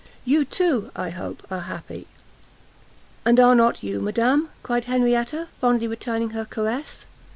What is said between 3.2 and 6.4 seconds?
"And are not you, madam?" cried Henrietta, fondly returning